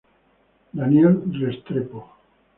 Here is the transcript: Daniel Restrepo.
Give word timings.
Daniel 0.77 1.21
Restrepo. 1.39 1.99